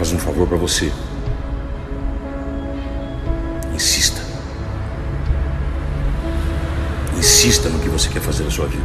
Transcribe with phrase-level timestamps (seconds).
[0.00, 0.90] Faz um favor pra você.
[3.74, 4.22] Insista.
[7.18, 8.82] Insista no que você quer fazer da sua vida.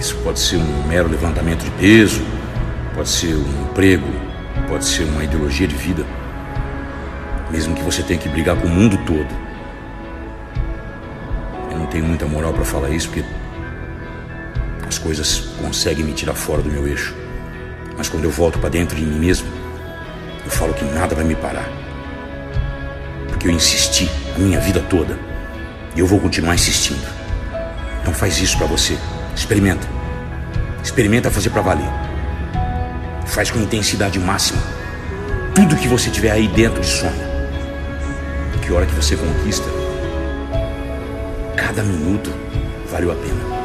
[0.00, 2.24] Isso pode ser um mero levantamento de peso,
[2.92, 4.08] pode ser um emprego,
[4.68, 6.04] pode ser uma ideologia de vida.
[7.52, 9.32] Mesmo que você tenha que brigar com o mundo todo.
[11.70, 13.24] Eu não tenho muita moral pra falar isso porque
[14.88, 17.29] as coisas conseguem me tirar fora do meu eixo.
[18.00, 19.46] Mas quando eu volto para dentro de mim mesmo,
[20.42, 21.68] eu falo que nada vai me parar.
[23.28, 25.18] Porque eu insisti a minha vida toda.
[25.94, 27.06] E eu vou continuar insistindo.
[28.00, 28.96] Então faz isso para você.
[29.36, 29.86] Experimenta.
[30.82, 31.90] Experimenta fazer para valer.
[33.26, 34.62] Faz com intensidade máxima.
[35.54, 37.12] Tudo que você tiver aí dentro de sonho.
[38.62, 39.68] Que hora que você conquista,
[41.54, 42.32] cada minuto
[42.90, 43.59] valeu a pena.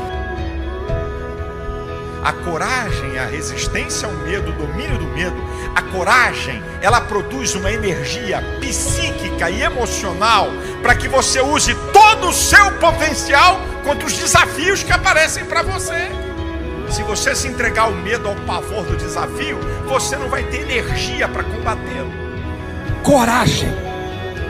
[2.25, 5.35] A coragem, a resistência ao medo, o domínio do medo,
[5.75, 10.47] a coragem, ela produz uma energia psíquica e emocional
[10.81, 16.09] para que você use todo o seu potencial contra os desafios que aparecem para você.
[16.89, 21.27] Se você se entregar ao medo, ao pavor do desafio, você não vai ter energia
[21.27, 22.11] para combatê-lo.
[23.03, 23.69] Coragem.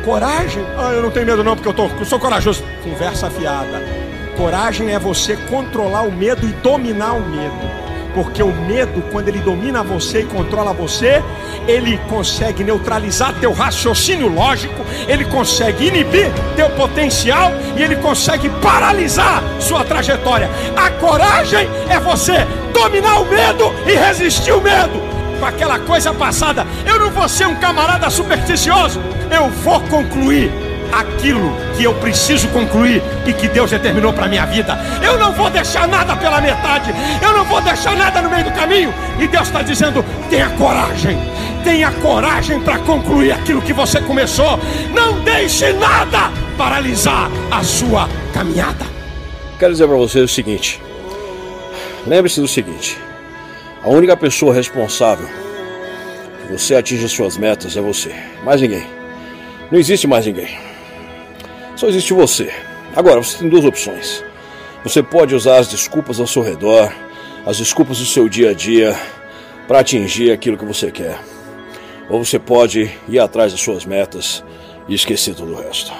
[0.06, 0.66] Coragem?
[0.78, 2.64] Ah, eu não tenho medo não, porque eu, tô, eu sou corajoso.
[2.86, 4.05] Conversa fiada.
[4.38, 7.86] Coragem é você controlar o medo e dominar o medo.
[8.14, 11.24] Porque o medo, quando ele domina você e controla você,
[11.68, 19.42] ele consegue neutralizar teu raciocínio lógico, ele consegue inibir teu potencial e ele consegue paralisar
[19.60, 20.50] sua trajetória.
[20.76, 25.02] A coragem é você dominar o medo e resistir o medo.
[25.40, 31.52] Com aquela coisa passada, eu não vou ser um camarada supersticioso, eu vou concluir aquilo
[31.76, 34.78] que eu preciso concluir e que Deus determinou para minha vida.
[35.04, 38.52] Eu não vou deixar nada pela metade, eu não vou deixar nada no meio do
[38.52, 38.94] caminho.
[39.20, 41.18] E Deus está dizendo: tenha coragem,
[41.64, 44.60] tenha coragem para concluir aquilo que você começou.
[44.94, 48.86] Não deixe nada paralisar a sua caminhada.
[49.60, 50.82] Quero dizer para vocês o seguinte:
[52.06, 52.98] lembre-se do seguinte,
[53.84, 55.28] a única pessoa responsável
[56.46, 58.14] que você atinja suas metas é você,
[58.44, 58.86] mais ninguém.
[59.72, 60.75] Não existe mais ninguém.
[61.76, 62.52] Só existe você.
[62.96, 64.24] Agora, você tem duas opções.
[64.84, 66.94] Você pode usar as desculpas ao seu redor,
[67.46, 68.96] as desculpas do seu dia a dia,
[69.68, 71.20] para atingir aquilo que você quer.
[72.10, 74.44] Ou você pode ir atrás das suas metas
[74.88, 75.92] e esquecer todo o resto.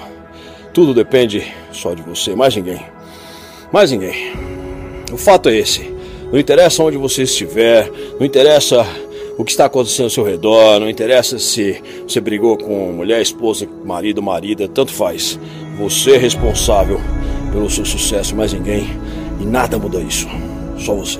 [0.74, 2.86] Tudo depende só de você, mais ninguém.
[3.72, 4.34] Mais ninguém.
[5.12, 5.94] O fato é esse.
[6.32, 8.86] Não interessa onde você estiver, não interessa
[9.38, 13.68] o que está acontecendo ao seu redor, não interessa se você brigou com mulher, esposa,
[13.84, 15.40] marido, marida, tanto faz.
[15.78, 17.02] Você é responsável
[17.52, 18.88] pelo seu sucesso, mais ninguém.
[19.42, 20.28] E nada muda isso.
[20.78, 21.20] Só você.